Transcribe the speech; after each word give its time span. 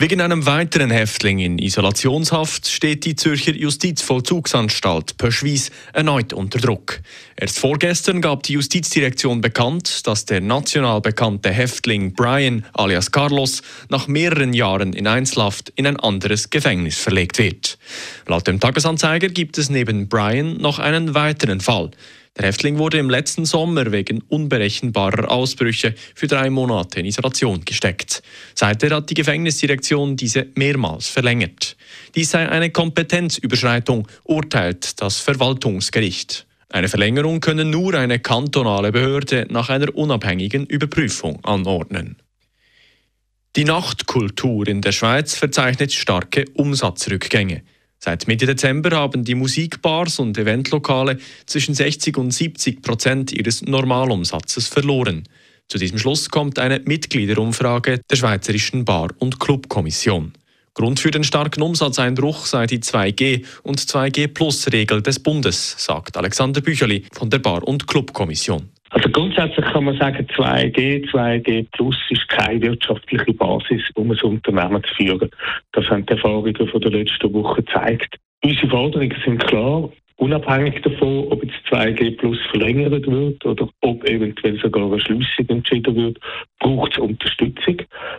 Wegen 0.00 0.20
einem 0.20 0.46
weiteren 0.46 0.90
Häftling 0.90 1.40
in 1.40 1.58
Isolationshaft 1.58 2.68
steht 2.68 3.04
die 3.04 3.16
Zürcher 3.16 3.52
Justizvollzugsanstalt 3.52 5.16
Pöschwies 5.16 5.72
erneut 5.92 6.32
unter 6.32 6.60
Druck. 6.60 7.00
Erst 7.34 7.58
vorgestern 7.58 8.20
gab 8.20 8.44
die 8.44 8.52
Justizdirektion 8.52 9.40
bekannt, 9.40 10.06
dass 10.06 10.24
der 10.24 10.40
national 10.40 11.00
bekannte 11.00 11.50
Häftling 11.50 12.14
Brian 12.14 12.64
alias 12.74 13.10
Carlos 13.10 13.62
nach 13.88 14.06
mehreren 14.06 14.52
Jahren 14.52 14.92
in 14.92 15.08
Einzelhaft 15.08 15.72
in 15.74 15.84
ein 15.84 15.98
anderes 15.98 16.50
Gefängnis 16.50 16.96
verlegt 16.96 17.38
wird. 17.38 17.76
Laut 18.28 18.46
dem 18.46 18.60
Tagesanzeiger 18.60 19.30
gibt 19.30 19.58
es 19.58 19.68
neben 19.68 20.08
Brian 20.08 20.58
noch 20.58 20.78
einen 20.78 21.14
weiteren 21.14 21.58
Fall. 21.60 21.90
Der 22.38 22.46
Häftling 22.46 22.78
wurde 22.78 22.98
im 22.98 23.10
letzten 23.10 23.44
Sommer 23.44 23.90
wegen 23.90 24.22
unberechenbarer 24.28 25.28
Ausbrüche 25.28 25.94
für 26.14 26.28
drei 26.28 26.50
Monate 26.50 27.00
in 27.00 27.06
Isolation 27.06 27.64
gesteckt. 27.64 28.22
Seither 28.54 28.94
hat 28.94 29.10
die 29.10 29.14
Gefängnisdirektion 29.14 30.16
diese 30.16 30.46
mehrmals 30.54 31.08
verlängert. 31.08 31.76
Dies 32.14 32.30
sei 32.30 32.48
eine 32.48 32.70
Kompetenzüberschreitung, 32.70 34.06
urteilt 34.22 35.00
das 35.02 35.18
Verwaltungsgericht. 35.18 36.46
Eine 36.68 36.88
Verlängerung 36.88 37.40
könne 37.40 37.64
nur 37.64 37.94
eine 37.94 38.20
kantonale 38.20 38.92
Behörde 38.92 39.48
nach 39.50 39.68
einer 39.68 39.92
unabhängigen 39.96 40.64
Überprüfung 40.66 41.44
anordnen. 41.44 42.16
Die 43.56 43.64
Nachtkultur 43.64 44.68
in 44.68 44.80
der 44.80 44.92
Schweiz 44.92 45.34
verzeichnet 45.34 45.92
starke 45.92 46.44
Umsatzrückgänge. 46.54 47.62
Seit 48.00 48.28
Mitte 48.28 48.46
Dezember 48.46 48.96
haben 48.96 49.24
die 49.24 49.34
Musikbars 49.34 50.20
und 50.20 50.38
Eventlokale 50.38 51.18
zwischen 51.46 51.74
60 51.74 52.16
und 52.16 52.30
70 52.30 52.80
Prozent 52.80 53.32
ihres 53.32 53.62
Normalumsatzes 53.62 54.68
verloren. 54.68 55.24
Zu 55.66 55.78
diesem 55.78 55.98
Schluss 55.98 56.30
kommt 56.30 56.58
eine 56.58 56.80
Mitgliederumfrage 56.80 58.00
der 58.08 58.16
Schweizerischen 58.16 58.84
Bar- 58.84 59.14
und 59.18 59.40
Clubkommission. 59.40 60.32
Grund 60.74 61.00
für 61.00 61.10
den 61.10 61.24
starken 61.24 61.60
Umsatzeinbruch 61.60 62.46
sei 62.46 62.66
die 62.68 62.78
2G- 62.78 63.44
und 63.64 63.80
2G-Plus-Regel 63.80 65.02
des 65.02 65.18
Bundes, 65.18 65.74
sagt 65.76 66.16
Alexander 66.16 66.60
Bücherli 66.60 67.04
von 67.12 67.30
der 67.30 67.40
Bar- 67.40 67.66
und 67.66 67.88
Clubkommission. 67.88 68.70
Also 69.08 69.20
grundsätzlich 69.22 69.64
kann 69.64 69.84
man 69.84 69.96
sagen, 69.96 70.26
2G, 70.36 71.10
2G 71.10 71.66
Plus 71.72 71.96
ist 72.10 72.28
keine 72.28 72.60
wirtschaftliche 72.60 73.32
Basis, 73.32 73.82
um 73.94 74.10
ein 74.10 74.20
Unternehmen 74.20 74.82
zu 74.84 74.94
führen. 74.96 75.30
Das 75.72 75.86
haben 75.86 76.04
die 76.04 76.12
Erfahrungen 76.12 76.54
von 76.54 76.80
der 76.80 76.90
letzten 76.90 77.32
Woche 77.32 77.62
gezeigt. 77.62 78.16
Unsere 78.44 78.68
Forderungen 78.68 79.16
sind 79.24 79.46
klar. 79.46 79.88
Unabhängig 80.16 80.82
davon, 80.82 81.28
ob 81.30 81.42
jetzt 81.42 81.56
2G 81.70 82.18
Plus 82.18 82.36
verlängert 82.50 83.06
wird 83.06 83.46
oder 83.46 83.68
ob 83.80 84.04
eventuell 84.04 84.58
sogar 84.60 84.84
eine 84.84 85.00
Schlüssig 85.00 85.48
entschieden 85.48 85.96
wird, 85.96 86.18
braucht 86.58 86.92
es 86.92 86.98
Unterstützung. 86.98 87.76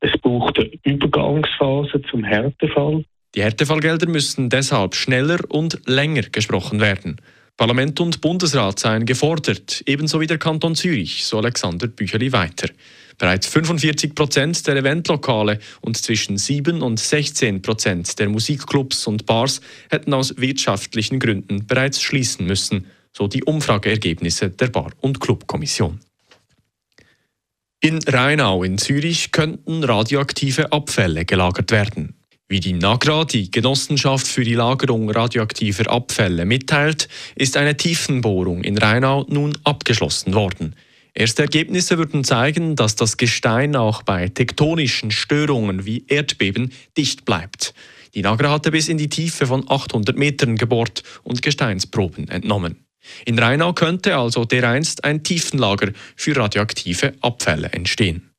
Es 0.00 0.18
braucht 0.18 0.58
eine 0.58 0.70
Übergangsphase 0.82 2.02
zum 2.10 2.24
Härtefall. 2.24 3.04
Die 3.36 3.42
Härtefallgelder 3.42 4.08
müssen 4.08 4.48
deshalb 4.48 4.96
schneller 4.96 5.38
und 5.48 5.78
länger 5.86 6.22
gesprochen 6.22 6.80
werden. 6.80 7.20
Parlament 7.56 8.00
und 8.00 8.20
Bundesrat 8.20 8.78
seien 8.78 9.04
gefordert, 9.04 9.82
ebenso 9.86 10.20
wie 10.20 10.26
der 10.26 10.38
Kanton 10.38 10.74
Zürich, 10.74 11.24
so 11.24 11.38
Alexander 11.38 11.86
Bücherli 11.86 12.32
weiter. 12.32 12.68
Bereits 13.18 13.46
45 13.46 14.14
Prozent 14.14 14.66
der 14.66 14.76
Eventlokale 14.76 15.58
und 15.80 15.96
zwischen 15.96 16.38
7 16.38 16.82
und 16.82 16.98
16 16.98 17.62
Prozent 17.62 18.18
der 18.18 18.28
Musikclubs 18.28 19.06
und 19.06 19.26
Bars 19.26 19.60
hätten 19.90 20.14
aus 20.14 20.34
wirtschaftlichen 20.38 21.20
Gründen 21.20 21.66
bereits 21.66 22.00
schließen 22.00 22.46
müssen, 22.46 22.86
so 23.12 23.28
die 23.28 23.44
Umfrageergebnisse 23.44 24.50
der 24.50 24.68
Bar- 24.68 24.92
und 25.00 25.20
Clubkommission. 25.20 26.00
In 27.80 27.98
Rheinau 27.98 28.62
in 28.62 28.78
Zürich 28.78 29.32
könnten 29.32 29.84
radioaktive 29.84 30.72
Abfälle 30.72 31.24
gelagert 31.24 31.70
werden. 31.70 32.14
Wie 32.52 32.60
die 32.60 32.74
NAGRA, 32.74 33.24
die 33.24 33.50
Genossenschaft 33.50 34.26
für 34.26 34.44
die 34.44 34.52
Lagerung 34.52 35.08
radioaktiver 35.08 35.90
Abfälle, 35.90 36.44
mitteilt, 36.44 37.08
ist 37.34 37.56
eine 37.56 37.78
Tiefenbohrung 37.78 38.62
in 38.62 38.76
Rheinau 38.76 39.24
nun 39.30 39.56
abgeschlossen 39.64 40.34
worden. 40.34 40.76
Erste 41.14 41.40
Ergebnisse 41.40 41.96
würden 41.96 42.24
zeigen, 42.24 42.76
dass 42.76 42.94
das 42.94 43.16
Gestein 43.16 43.74
auch 43.74 44.02
bei 44.02 44.28
tektonischen 44.28 45.10
Störungen 45.12 45.86
wie 45.86 46.04
Erdbeben 46.08 46.74
dicht 46.94 47.24
bleibt. 47.24 47.72
Die 48.12 48.20
Nagra 48.20 48.50
hatte 48.50 48.70
bis 48.70 48.90
in 48.90 48.98
die 48.98 49.08
Tiefe 49.08 49.46
von 49.46 49.64
800 49.66 50.14
Metern 50.14 50.56
gebohrt 50.56 51.04
und 51.22 51.40
Gesteinsproben 51.40 52.28
entnommen. 52.28 52.84
In 53.24 53.38
Rheinau 53.38 53.72
könnte 53.72 54.18
also 54.18 54.44
dereinst 54.44 55.04
ein 55.04 55.24
Tiefenlager 55.24 55.92
für 56.16 56.36
radioaktive 56.36 57.14
Abfälle 57.22 57.70
entstehen. 57.72 58.31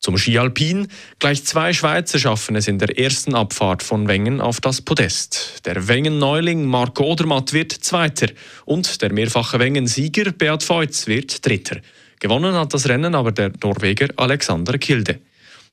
Zum 0.00 0.16
Ski 0.16 0.38
Alpin. 0.38 0.86
Gleich 1.18 1.44
zwei 1.44 1.72
Schweizer 1.72 2.18
schaffen 2.18 2.54
es 2.54 2.68
in 2.68 2.78
der 2.78 2.96
ersten 2.98 3.34
Abfahrt 3.34 3.82
von 3.82 4.06
Wengen 4.06 4.40
auf 4.40 4.60
das 4.60 4.80
Podest. 4.80 5.66
Der 5.66 5.88
Wengen-Neuling 5.88 6.64
Marco 6.64 7.04
Odermatt 7.04 7.52
wird 7.52 7.72
Zweiter 7.72 8.28
und 8.64 9.02
der 9.02 9.12
mehrfache 9.12 9.58
Wengen-Sieger 9.58 10.30
Beat 10.32 10.62
Feutz 10.62 11.08
wird 11.08 11.44
Dritter. 11.44 11.78
Gewonnen 12.20 12.54
hat 12.54 12.74
das 12.74 12.88
Rennen 12.88 13.14
aber 13.14 13.32
der 13.32 13.50
Norweger 13.62 14.08
Alexander 14.16 14.78
Kilde. 14.78 15.18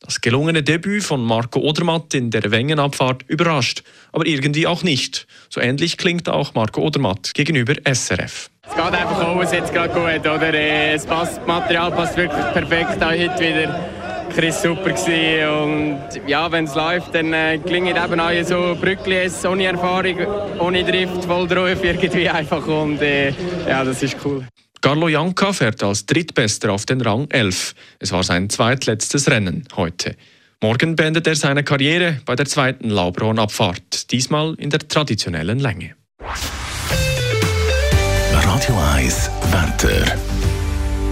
Das 0.00 0.20
gelungene 0.20 0.62
Debüt 0.62 1.02
von 1.02 1.22
Marco 1.22 1.60
Odermatt 1.60 2.14
in 2.14 2.30
der 2.30 2.50
Wengenabfahrt 2.50 3.24
überrascht, 3.26 3.82
aber 4.12 4.26
irgendwie 4.26 4.66
auch 4.66 4.82
nicht. 4.82 5.26
So 5.50 5.60
ähnlich 5.60 5.98
klingt 5.98 6.28
auch 6.28 6.54
Marco 6.54 6.80
Odermatt 6.82 7.34
gegenüber 7.34 7.74
SRF. 7.84 8.50
Es 8.66 8.74
geht 8.74 8.84
einfach 8.84 9.18
alles 9.18 9.52
jetzt 9.52 9.74
gerade 9.74 9.92
gut, 9.92 10.20
oder? 10.20 10.54
Äh, 10.54 10.98
das 10.98 11.40
Material 11.46 11.90
passt 11.90 12.16
wirklich 12.16 12.44
perfekt 12.52 13.02
auch 13.02 13.10
heute 13.10 13.40
wieder. 13.40 13.99
Chris 14.30 14.62
super 14.62 14.90
gewesen. 14.90 15.48
und 15.48 16.28
ja, 16.28 16.50
wenn 16.50 16.64
es 16.64 16.74
läuft, 16.74 17.14
dann 17.14 17.32
äh, 17.32 17.58
gelingen 17.58 17.96
eben 17.96 18.20
auch 18.20 18.44
so 18.44 18.76
Brücklis 18.80 19.44
ohne 19.44 19.66
Erfahrung, 19.66 20.16
ohne 20.58 20.84
Drift, 20.84 21.24
voll 21.24 21.46
drauf 21.46 21.82
irgendwie 21.82 22.28
einfach 22.28 22.66
und 22.66 23.00
äh, 23.02 23.30
ja, 23.68 23.84
das 23.84 24.02
ist 24.02 24.16
cool. 24.24 24.46
Carlo 24.80 25.08
Janka 25.08 25.52
fährt 25.52 25.82
als 25.82 26.06
Drittbester 26.06 26.72
auf 26.72 26.86
den 26.86 27.02
Rang 27.02 27.28
11. 27.30 27.74
Es 27.98 28.12
war 28.12 28.22
sein 28.22 28.48
zweitletztes 28.48 29.30
Rennen 29.30 29.68
heute. 29.76 30.16
Morgen 30.62 30.96
beendet 30.96 31.26
er 31.26 31.36
seine 31.36 31.64
Karriere 31.64 32.20
bei 32.24 32.34
der 32.34 32.46
zweiten 32.46 32.88
Lauberhorn-Abfahrt, 32.90 34.10
diesmal 34.10 34.54
in 34.58 34.70
der 34.70 34.80
traditionellen 34.80 35.58
Länge. 35.58 35.94
Radio 38.32 38.78
1 38.94 39.30
Wetter. 39.50 40.59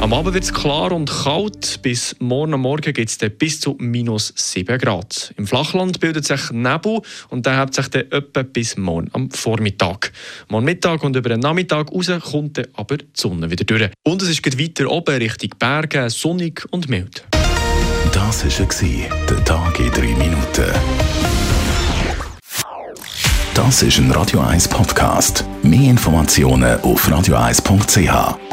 Am 0.01 0.13
Abend 0.13 0.33
wird 0.33 0.45
es 0.45 0.55
klar 0.55 0.93
und 0.93 1.11
kalt. 1.11 1.81
Bis 1.83 2.15
morgen 2.21 2.59
Morgen 2.61 2.93
geht 2.93 3.09
es 3.09 3.19
bis 3.37 3.61
zu 3.61 3.77
minus 3.81 4.33
7 4.37 4.79
Grad. 4.79 5.35
Im 5.37 5.47
Flachland 5.47 5.99
bildet 5.99 6.25
sich 6.25 6.53
Nebel 6.53 7.01
und 7.31 7.45
der 7.45 7.57
hat 7.57 7.75
sich 7.75 7.89
dann 7.89 8.11
etwa 8.13 8.43
bis 8.43 8.77
morgen 8.77 9.11
am 9.13 9.29
Vormittag. 9.31 10.13
Morgen 10.49 10.67
Mittag 10.67 11.03
und 11.03 11.17
über 11.17 11.31
den 11.31 11.41
Nachmittag 11.41 11.91
raus 11.93 12.11
kommt 12.31 12.59
dann 12.59 12.69
aber 12.75 12.99
die 12.99 13.07
Sonne 13.13 13.51
wieder 13.51 13.65
durch. 13.65 13.91
Und 14.05 14.23
es 14.23 14.29
ist 14.29 14.61
weiter 14.61 14.89
oben 14.89 15.17
Richtung 15.17 15.51
Berge, 15.59 16.09
sonnig 16.11 16.65
und 16.71 16.89
mild. 16.89 17.25
Das 18.13 18.45
war 18.45 19.27
der 19.29 19.45
Tag 19.45 19.81
in 19.81 19.91
3 19.91 20.01
Minuten. 20.01 20.73
Das 23.53 23.83
ist 23.83 23.99
ein 23.99 24.13
Radio 24.13 24.41
1 24.41 24.69
Podcast. 24.69 25.45
Mehr 25.65 25.91
Informationen 25.91 26.81
auf 26.83 27.09
radio1.ch. 27.09 28.48